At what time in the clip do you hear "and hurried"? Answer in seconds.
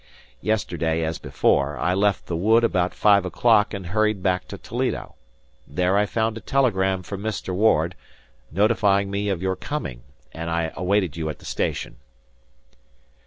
3.71-4.23